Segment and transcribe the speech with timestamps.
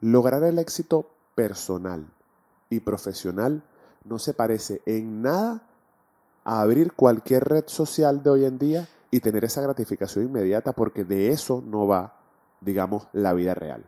[0.00, 2.06] Lograr el éxito personal
[2.70, 3.64] y profesional
[4.04, 5.62] no se parece en nada
[6.44, 11.04] a abrir cualquier red social de hoy en día y tener esa gratificación inmediata porque
[11.04, 12.14] de eso no va,
[12.60, 13.84] digamos, la vida real.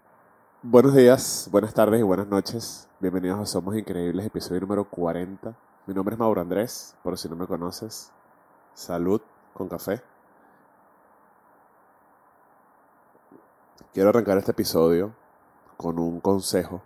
[0.63, 2.89] Buenos días, buenas tardes y buenas noches.
[2.99, 5.57] Bienvenidos a Somos Increíbles, episodio número 40.
[5.87, 8.11] Mi nombre es Mauro Andrés, por si no me conoces.
[8.75, 9.21] Salud
[9.55, 10.03] con café.
[13.95, 15.15] Quiero arrancar este episodio
[15.81, 16.83] con un consejo.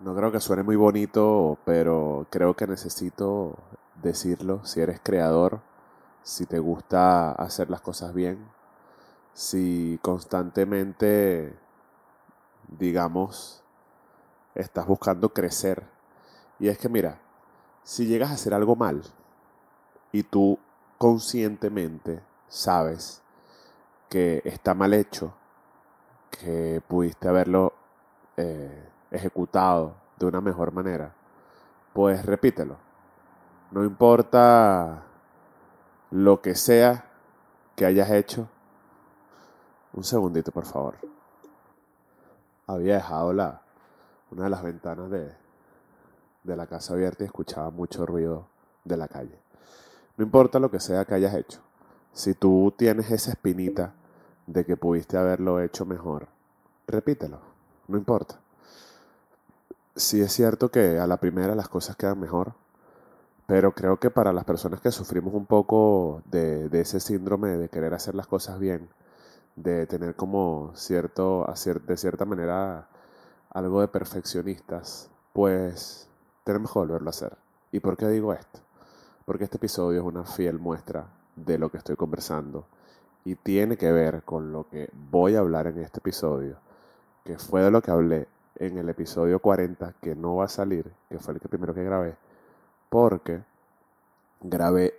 [0.00, 3.58] No creo que suene muy bonito, pero creo que necesito
[4.02, 4.64] decirlo.
[4.64, 5.60] Si eres creador,
[6.22, 8.48] si te gusta hacer las cosas bien,
[9.34, 11.54] si constantemente,
[12.78, 13.62] digamos,
[14.54, 15.86] estás buscando crecer.
[16.58, 17.20] Y es que mira,
[17.82, 19.02] si llegas a hacer algo mal
[20.12, 20.58] y tú
[20.96, 23.20] conscientemente sabes
[24.08, 25.34] que está mal hecho,
[26.86, 27.72] pudiste haberlo
[28.36, 31.14] eh, ejecutado de una mejor manera,
[31.92, 32.76] pues repítelo.
[33.70, 35.04] No importa
[36.10, 37.06] lo que sea
[37.74, 38.48] que hayas hecho.
[39.92, 40.96] Un segundito, por favor.
[42.66, 43.62] Había dejado la,
[44.30, 45.32] una de las ventanas de,
[46.42, 48.46] de la casa abierta y escuchaba mucho ruido
[48.84, 49.38] de la calle.
[50.16, 51.60] No importa lo que sea que hayas hecho.
[52.12, 53.94] Si tú tienes esa espinita
[54.46, 56.28] de que pudiste haberlo hecho mejor,
[56.86, 57.38] repítelo,
[57.88, 58.40] no importa.
[59.96, 62.54] Sí es cierto que a la primera las cosas quedan mejor,
[63.46, 67.94] pero creo que para las personas que sufrimos un poco de, ese síndrome de querer
[67.94, 68.88] hacer las cosas bien,
[69.56, 71.46] de tener como cierto,
[71.86, 72.88] de cierta manera,
[73.50, 76.08] algo de perfeccionistas, pues
[76.42, 77.36] tenemos que volverlo a hacer.
[77.70, 78.60] ¿Y por qué digo esto?
[79.24, 82.66] Porque este episodio es una fiel muestra de lo que estoy conversando
[83.24, 86.58] y tiene que ver con lo que voy a hablar en este episodio,
[87.24, 90.92] que fue de lo que hablé en el episodio 40, que no va a salir,
[91.08, 92.16] que fue el que primero que grabé,
[92.88, 93.42] porque
[94.40, 94.94] grabé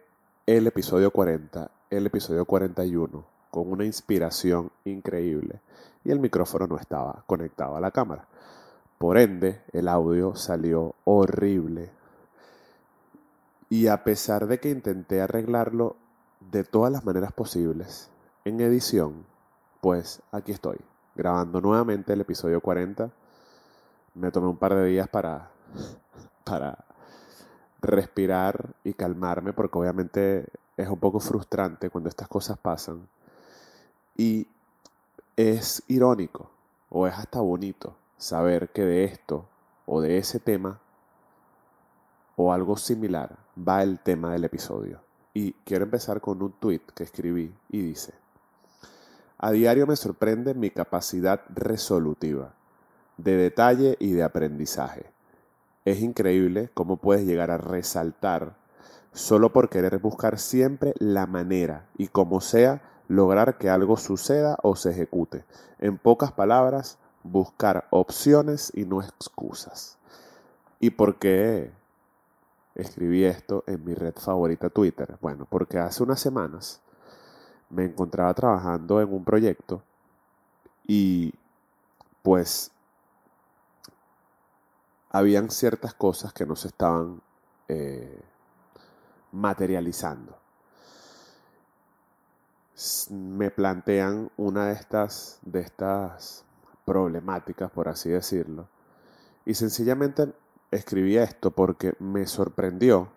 [0.45, 5.61] el episodio 40, el episodio 41, con una inspiración increíble
[6.03, 8.27] y el micrófono no estaba conectado a la cámara.
[8.97, 11.91] Por ende, el audio salió horrible.
[13.69, 15.97] Y a pesar de que intenté arreglarlo
[16.51, 18.09] de todas las maneras posibles,
[18.45, 19.25] en edición,
[19.81, 20.77] pues aquí estoy,
[21.15, 23.09] grabando nuevamente el episodio 40.
[24.15, 25.49] Me tomé un par de días para,
[26.43, 26.85] para
[27.81, 33.07] respirar y calmarme, porque obviamente es un poco frustrante cuando estas cosas pasan.
[34.17, 34.47] Y
[35.35, 36.49] es irónico,
[36.89, 39.47] o es hasta bonito, saber que de esto,
[39.85, 40.79] o de ese tema,
[42.35, 45.01] o algo similar, va el tema del episodio.
[45.33, 48.13] Y quiero empezar con un tweet que escribí y dice,
[49.37, 52.53] a diario me sorprende mi capacidad resolutiva,
[53.17, 55.05] de detalle y de aprendizaje.
[55.83, 58.55] Es increíble cómo puedes llegar a resaltar
[59.11, 64.75] solo por querer buscar siempre la manera y como sea lograr que algo suceda o
[64.75, 65.45] se ejecute.
[65.79, 69.97] En pocas palabras, buscar opciones y no excusas.
[70.79, 71.71] ¿Y por qué
[72.75, 75.17] escribí esto en mi red favorita Twitter?
[75.21, 76.81] Bueno, porque hace unas semanas
[77.69, 79.81] me encontraba trabajando en un proyecto
[80.87, 81.33] y
[82.21, 82.71] pues
[85.09, 87.21] habían ciertas cosas que no se estaban
[87.67, 88.21] eh,
[89.31, 90.37] materializando.
[93.09, 96.43] Me plantean una de estas, de estas
[96.83, 98.67] problemáticas, por así decirlo,
[99.45, 100.33] y sencillamente
[100.71, 103.09] escribí esto porque me sorprendió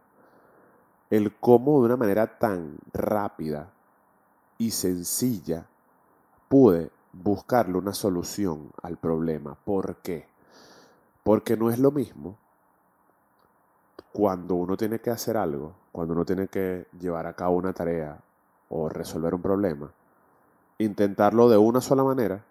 [1.11, 3.73] el cómo de una manera tan rápida
[4.59, 5.67] y sencilla
[6.49, 9.57] pude buscarle una solución al problema.
[9.65, 10.27] ¿Por qué?
[11.23, 12.37] Porque no es lo mismo
[14.13, 18.21] cuando uno tiene que hacer algo, cuando uno tiene que llevar a cabo una tarea
[18.69, 19.93] o resolver un problema,
[20.79, 22.45] intentarlo de una sola manera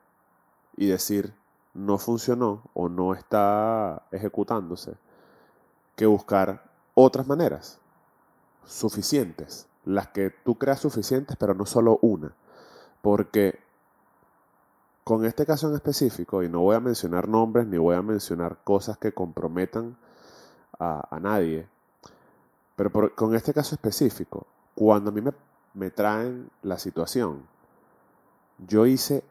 [0.76, 1.34] y decir
[1.74, 4.96] no funcionó o no está ejecutándose,
[5.96, 6.64] que buscar
[6.94, 7.80] otras maneras
[8.66, 12.36] suficientes las que tú creas suficientes, pero no solo una.
[13.02, 13.60] Porque
[15.04, 18.58] con este caso en específico, y no voy a mencionar nombres ni voy a mencionar
[18.66, 19.98] cosas que comprometan
[20.80, 21.68] a, nadie,
[22.76, 24.46] pero con este caso específico,
[24.76, 25.32] cuando a mí me,
[25.74, 27.48] me traen la situación,
[28.60, 29.24] yo hice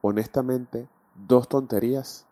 [0.00, 2.26] honestamente dos tonterías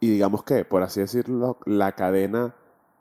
[0.00, 2.54] y digamos que, por así decirlo, la cadena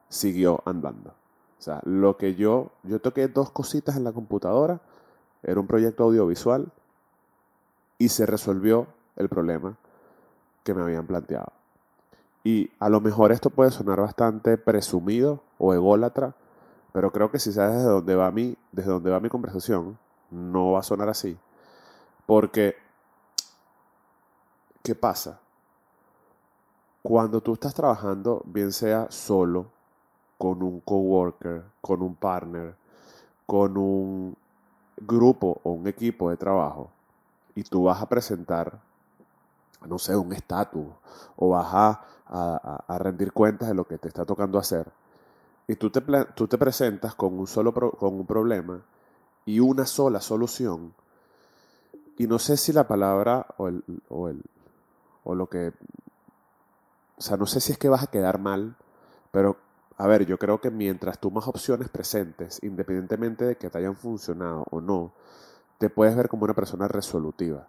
[0.09, 1.18] siguió andando.
[1.59, 4.79] O sea, lo que yo, yo toqué dos cositas en la computadora,
[5.43, 6.71] era un proyecto audiovisual
[7.97, 9.77] y se resolvió el problema
[10.63, 11.51] que me habían planteado.
[12.45, 16.33] Y a lo mejor esto puede sonar bastante presumido o ególatra,
[16.93, 19.97] pero creo que si sabes desde dónde va desde dónde va mi conversación,
[20.31, 21.37] no va a sonar así.
[22.25, 22.75] Porque,
[24.81, 25.41] ¿qué pasa?
[27.03, 29.67] Cuando tú estás trabajando, bien sea solo,
[30.39, 32.73] con un coworker, con un partner,
[33.45, 34.37] con un
[34.95, 36.89] grupo o un equipo de trabajo,
[37.55, 38.79] y tú vas a presentar,
[39.85, 40.87] no sé, un estatus,
[41.35, 42.01] o vas a,
[42.87, 44.89] a, rendir cuentas de lo que te está tocando hacer,
[45.67, 46.01] y tú te,
[46.33, 48.81] tú te presentas con un solo con un problema
[49.45, 50.93] y una sola solución,
[52.17, 54.41] y no sé si la palabra o el, o el
[55.25, 55.73] o lo que
[57.17, 58.77] o sea, no sé si es que vas a quedar mal,
[59.31, 59.57] pero
[59.99, 63.97] a ver, yo creo que mientras tú más opciones presentes, independientemente de que te hayan
[63.97, 65.11] funcionado o no,
[65.77, 67.67] te puedes ver como una persona resolutiva.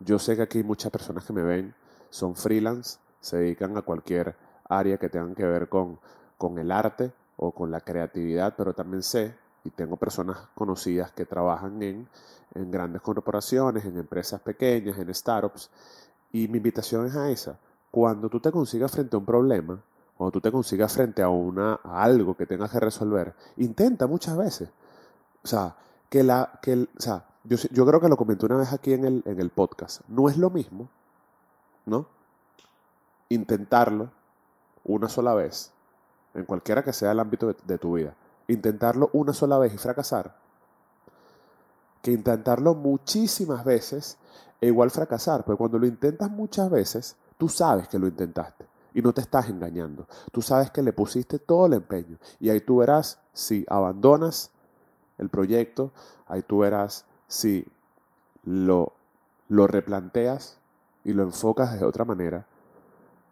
[0.00, 1.72] Yo sé que aquí muchas personas que me ven
[2.10, 4.34] son freelance, se dedican a cualquier
[4.68, 6.00] área que tengan que ver con,
[6.36, 11.24] con el arte o con la creatividad, pero también sé y tengo personas conocidas que
[11.24, 12.08] trabajan en,
[12.52, 15.70] en grandes corporaciones, en empresas pequeñas, en startups,
[16.32, 19.82] y mi invitación es a esa cuando tú te consigas frente a un problema,
[20.20, 24.68] cuando tú te consigas frente a, una, algo que tengas que resolver, intenta muchas veces.
[25.42, 25.74] O sea,
[26.10, 29.06] que la, que o sea, yo, yo, creo que lo comenté una vez aquí en
[29.06, 30.02] el, en el podcast.
[30.08, 30.90] No es lo mismo,
[31.86, 32.06] ¿no?
[33.30, 34.10] Intentarlo
[34.84, 35.72] una sola vez,
[36.34, 38.14] en cualquiera que sea el ámbito de, de tu vida.
[38.46, 40.36] Intentarlo una sola vez y fracasar,
[42.02, 44.18] que intentarlo muchísimas veces
[44.60, 45.44] e igual fracasar.
[45.44, 49.48] Porque cuando lo intentas muchas veces, Tú sabes que lo intentaste y no te estás
[49.48, 50.06] engañando.
[50.32, 54.50] Tú sabes que le pusiste todo el empeño y ahí tú verás si abandonas
[55.18, 55.92] el proyecto,
[56.26, 57.66] ahí tú verás si
[58.44, 58.92] lo,
[59.48, 60.58] lo replanteas
[61.04, 62.46] y lo enfocas de otra manera.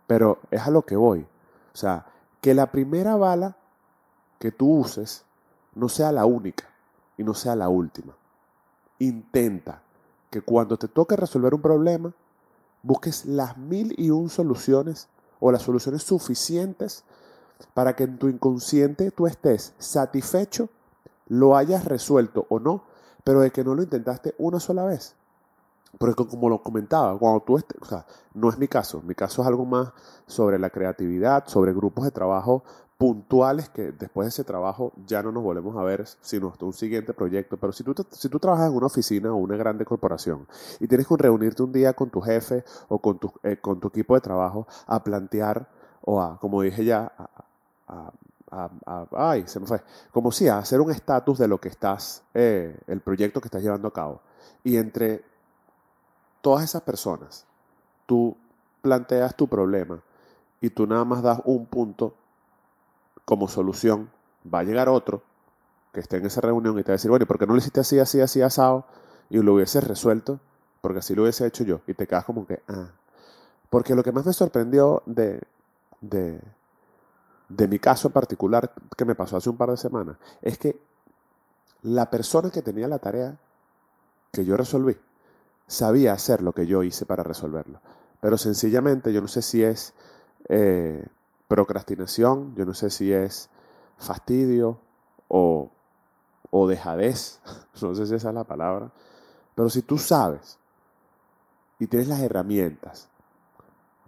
[0.07, 1.27] Pero es a lo que voy.
[1.75, 2.07] O sea,
[2.41, 3.57] que la primera bala
[4.39, 5.25] que tú uses
[5.75, 6.65] no sea la única
[7.17, 8.15] y no sea la última.
[8.99, 9.83] Intenta
[10.31, 12.13] que cuando te toque resolver un problema,
[12.83, 15.09] busques las mil y un soluciones
[15.41, 17.05] o las soluciones suficientes
[17.75, 20.69] para que en tu inconsciente tú estés satisfecho,
[21.27, 22.85] lo hayas resuelto o no,
[23.25, 25.15] pero de que no lo intentaste una sola vez.
[25.99, 29.43] Porque como lo comentaba, cuando tú estés, o sea, no es mi caso, mi caso
[29.43, 29.93] es algo más
[30.27, 32.63] sobre la creatividad, sobre grupos de trabajo
[32.99, 36.73] puntuales que después de ese trabajo ya no nos volvemos a ver, sino hasta un
[36.73, 37.57] siguiente proyecto.
[37.57, 40.49] Pero si tú, si tú trabajas en una oficina o una grande corporación
[40.81, 43.89] y tienes que reunirte un día con tu jefe o con tu, eh, con tu
[43.89, 45.69] equipo de trabajo a plantear
[46.03, 47.13] o a, como dije ya,
[47.87, 48.13] a,
[49.13, 49.81] ay, se me fue,
[50.11, 53.63] como si a hacer un estatus de lo que estás, eh, el proyecto que estás
[53.63, 54.21] llevando a cabo.
[54.65, 55.25] Y entre
[56.41, 57.47] todas esas personas,
[58.07, 58.37] tú
[58.83, 60.03] planteas tu problema
[60.61, 62.15] y tú nada más das un punto
[63.29, 64.09] como solución,
[64.43, 65.23] va a llegar otro
[65.93, 67.53] que esté en esa reunión y te va a decir, bueno, ¿y por qué no
[67.53, 68.87] lo hiciste así, así, así, asado?
[69.29, 70.41] Y lo hubieses resuelto,
[70.81, 71.83] porque así lo hubiese hecho yo.
[71.87, 72.91] Y te quedas como que, ah.
[73.69, 75.43] Porque lo que más me sorprendió de,
[76.01, 76.41] de,
[77.51, 80.81] de mi caso en particular, que me pasó hace un par de semanas, es que
[81.83, 83.37] la persona que tenía la tarea
[84.33, 84.97] que yo resolví,
[85.67, 87.83] sabía hacer lo que yo hice para resolverlo.
[88.23, 89.93] Pero sencillamente, yo no sé si es
[90.49, 91.05] eh,
[91.49, 93.49] procrastinación, yo no sé si es
[93.97, 94.79] fastidio
[95.27, 95.71] o,
[96.51, 97.41] o dejadez,
[97.83, 98.93] no sé si esa es la palabra,
[99.55, 100.59] pero si tú sabes
[101.79, 103.09] y tienes las herramientas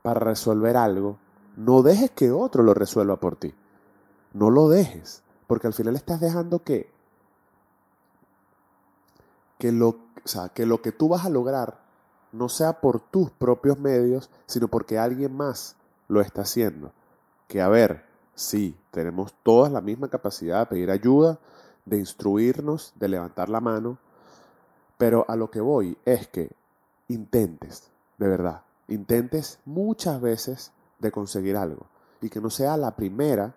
[0.02, 1.18] para resolver algo,
[1.56, 3.54] no dejes que otro lo resuelva por ti.
[4.32, 6.88] No lo dejes, porque al final estás dejando que,
[9.58, 9.96] que, lo,
[10.54, 11.80] que lo que tú vas a lograr
[12.32, 16.92] no sea por tus propios medios, sino porque alguien más lo está haciendo
[17.50, 21.40] que, a ver, sí, tenemos todas la misma capacidad de pedir ayuda,
[21.84, 23.98] de instruirnos, de levantar la mano,
[24.96, 26.52] pero a lo que voy es que
[27.08, 31.86] intentes, de verdad, intentes muchas veces de conseguir algo
[32.20, 33.56] y que no sea la primera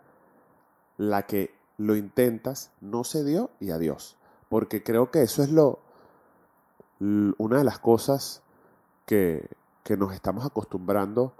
[0.97, 4.17] la que lo intentas, no se dio y adiós.
[4.49, 5.79] Porque creo que eso es lo
[6.99, 8.41] una de las cosas
[9.05, 9.47] que,
[9.83, 11.33] que nos estamos acostumbrando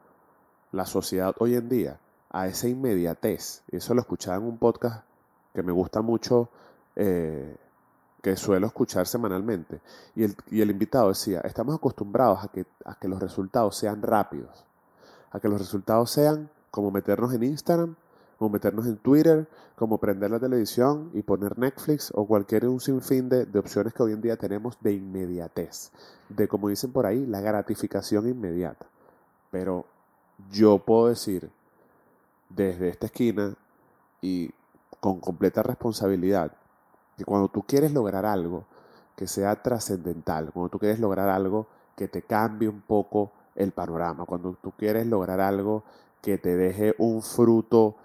[0.72, 2.00] la sociedad hoy en día
[2.33, 3.63] a esa inmediatez.
[3.71, 5.05] Eso lo escuchaba en un podcast
[5.53, 6.49] que me gusta mucho,
[6.95, 7.55] eh,
[8.21, 9.79] que suelo escuchar semanalmente.
[10.15, 14.01] Y el, y el, invitado decía, estamos acostumbrados a que, a que los resultados sean
[14.01, 14.65] rápidos,
[15.31, 17.95] a que los resultados sean como meternos en Instagram,
[18.39, 23.29] como meternos en Twitter, como prender la televisión y poner Netflix o cualquier un sinfín
[23.29, 25.91] de, de opciones que hoy en día tenemos de inmediatez,
[26.29, 28.87] de como dicen por ahí, la gratificación inmediata.
[29.51, 29.85] Pero
[30.49, 31.51] yo puedo decir
[32.55, 33.55] desde esta esquina
[34.22, 34.51] y
[35.00, 36.51] con completa responsabilidad
[37.17, 38.65] que cuando tú quieres lograr algo
[39.15, 44.25] que sea trascendental, cuando tú quieres lograr algo que te cambie un poco el panorama,
[44.25, 45.83] cuando tú quieres lograr algo
[46.22, 47.95] que te deje un fruto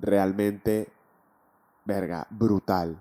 [0.00, 0.88] realmente,
[1.84, 2.98] verga, brutal,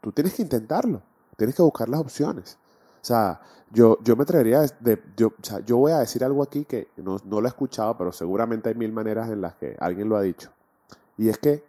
[0.00, 1.02] tú tienes que intentarlo,
[1.36, 2.58] tienes que buscar las opciones.
[3.02, 3.40] O sea,
[3.70, 6.88] yo, yo me atrevería de, yo, o sea, yo voy a decir algo aquí que
[6.96, 10.16] no, no lo he escuchado, pero seguramente hay mil maneras en las que alguien lo
[10.16, 10.50] ha dicho.
[11.18, 11.64] Y es que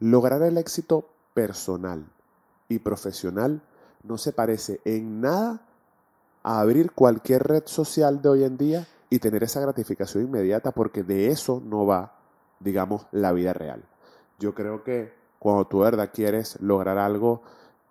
[0.00, 2.04] lograr el éxito personal
[2.68, 3.60] y profesional
[4.02, 5.60] no se parece en nada
[6.42, 11.02] a abrir cualquier red social de hoy en día y tener esa gratificación inmediata, porque
[11.02, 12.14] de eso no va,
[12.60, 13.84] digamos, la vida real.
[14.38, 17.42] Yo creo que cuando tú de verdad quieres lograr algo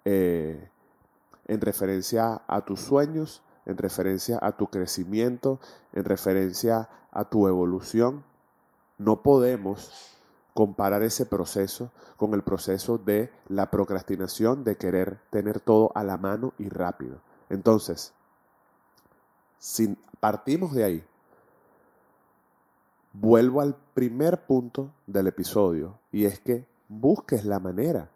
[0.05, 0.69] eh,
[1.49, 5.59] en referencia a tus sueños, en referencia a tu crecimiento,
[5.93, 8.23] en referencia a tu evolución,
[8.99, 10.15] no podemos
[10.53, 16.17] comparar ese proceso con el proceso de la procrastinación, de querer tener todo a la
[16.17, 17.19] mano y rápido.
[17.49, 18.13] Entonces,
[19.57, 21.03] si partimos de ahí,
[23.13, 28.11] vuelvo al primer punto del episodio y es que busques la manera,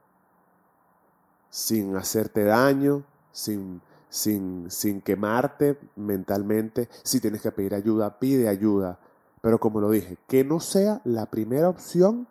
[1.50, 9.00] sin hacerte daño, sin, sin, sin quemarte mentalmente, si tienes que pedir ayuda, pide ayuda,
[9.42, 12.28] pero como lo dije, que no sea la primera opción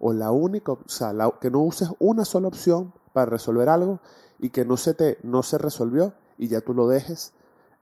[0.00, 4.00] o la única, o sea, que no uses una sola opción para resolver algo
[4.40, 7.32] y que no se te no se resolvió y ya tú lo dejes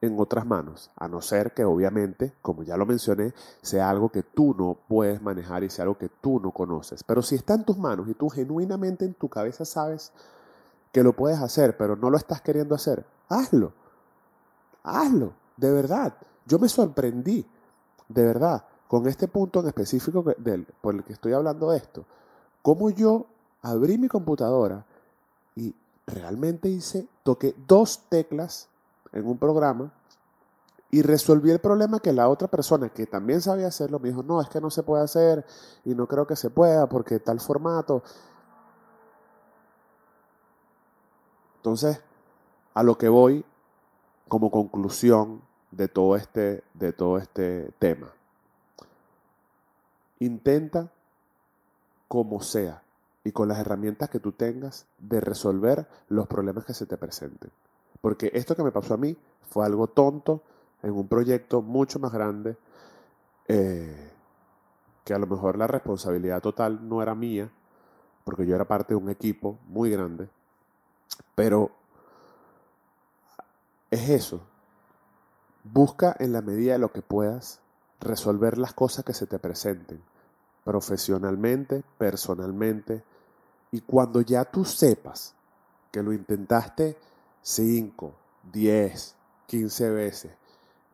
[0.01, 4.23] en otras manos, a no ser que obviamente, como ya lo mencioné, sea algo que
[4.23, 7.03] tú no puedes manejar y sea algo que tú no conoces.
[7.05, 10.13] Pero si está en tus manos y tú genuinamente en tu cabeza sabes
[10.95, 13.75] que lo puedes hacer, pero no lo estás queriendo hacer, hazlo.
[14.83, 16.15] Hazlo, de verdad.
[16.47, 17.47] Yo me sorprendí,
[18.09, 22.05] de verdad con este punto en específico del, por el que estoy hablando de esto,
[22.63, 23.27] cómo yo
[23.61, 24.85] abrí mi computadora
[25.57, 25.75] y
[26.07, 28.69] realmente hice, toqué dos teclas
[29.13, 29.93] en un programa
[30.93, 34.41] y resolví el problema que la otra persona que también sabía hacerlo me dijo, no,
[34.41, 35.45] es que no se puede hacer
[35.85, 38.05] y no creo que se pueda porque tal formato.
[41.65, 41.99] Entonces,
[42.75, 43.43] a lo que voy
[44.29, 45.41] como conclusión
[45.71, 48.13] de todo este, de todo este tema.
[50.19, 50.93] Intenta,
[52.07, 52.83] como sea,
[53.25, 57.51] y con las herramientas que tú tengas, de resolver los problemas que se te presenten.
[58.03, 59.17] Porque esto que me pasó a mí
[59.49, 60.43] fue algo tonto
[60.83, 62.59] en un proyecto mucho más grande,
[63.49, 64.11] eh,
[65.03, 67.51] que a lo mejor la responsabilidad total no era mía,
[68.23, 70.29] porque yo era parte de un equipo muy grande,
[71.35, 71.71] pero
[73.91, 74.43] es eso.
[75.63, 77.61] Busca en la medida de lo que puedas
[78.01, 80.03] resolver las cosas que se te presenten,
[80.65, 83.03] profesionalmente, personalmente,
[83.73, 85.35] y cuando ya tú sepas
[85.91, 86.97] que lo intentaste
[87.43, 88.15] 5,
[88.53, 89.17] 10,
[89.47, 90.33] 15 veces,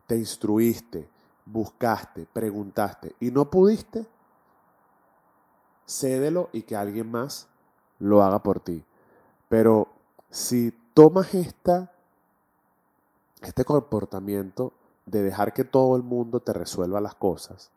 [0.07, 1.09] te instruiste,
[1.45, 4.05] buscaste, preguntaste y no pudiste,
[5.87, 7.47] cédelo y que alguien más
[7.99, 8.83] lo haga por ti.
[9.49, 9.89] Pero
[10.31, 11.91] si tomas esta,
[13.41, 14.71] este comportamiento
[15.05, 17.69] de dejar que todo el mundo te resuelva las cosas,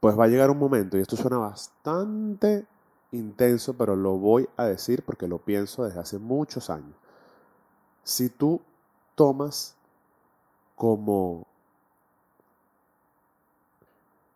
[0.00, 2.64] pues va a llegar un momento, y esto suena bastante
[3.10, 6.94] intenso, pero lo voy a decir porque lo pienso desde hace muchos años.
[8.04, 8.60] Si tú
[9.16, 9.74] tomas
[10.76, 11.44] como,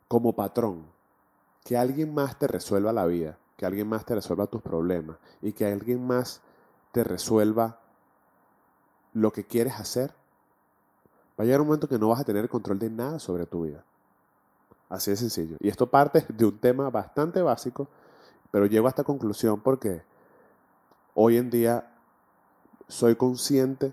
[0.08, 0.84] como patrón
[1.62, 5.52] que alguien más te resuelva la vida, que alguien más te resuelva tus problemas y
[5.52, 6.42] que alguien más
[6.92, 7.80] te resuelva
[9.14, 10.14] lo que quieres hacer,
[11.38, 13.62] Va a llegar un momento que no vas a tener control de nada sobre tu
[13.62, 13.84] vida.
[14.88, 15.56] Así de sencillo.
[15.60, 17.88] Y esto parte de un tema bastante básico,
[18.50, 20.02] pero llego a esta conclusión porque
[21.14, 21.90] hoy en día
[22.88, 23.92] soy consciente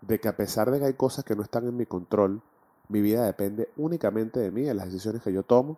[0.00, 2.40] de que a pesar de que hay cosas que no están en mi control,
[2.88, 5.76] mi vida depende únicamente de mí, de las decisiones que yo tomo.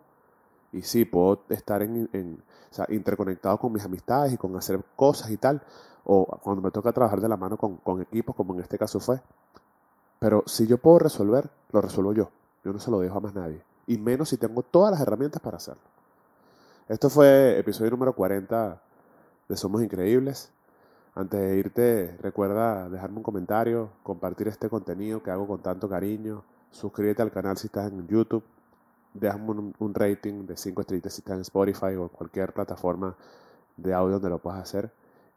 [0.71, 2.43] Y sí, puedo estar en,
[2.89, 5.63] interconectado con mis amistades y con hacer cosas y tal.
[6.05, 9.21] O cuando me toca trabajar de la mano con, equipos, como en este caso fue.
[10.19, 12.29] Pero si yo puedo resolver, lo resuelvo yo.
[12.63, 13.61] Yo no se lo dejo a más nadie.
[13.87, 15.81] Y menos si tengo todas las herramientas para hacerlo.
[16.87, 18.81] Esto fue episodio número 40
[19.47, 20.51] de Somos Increíbles.
[21.15, 26.43] Antes de irte, recuerda dejarme un comentario, compartir este contenido que hago con tanto cariño.
[26.71, 28.43] Suscríbete al canal si estás en YouTube.
[29.13, 33.15] déjame un, rating de 5 estrellitas si estás en Spotify o cualquier plataforma
[33.75, 34.91] de audio donde lo puedas hacer.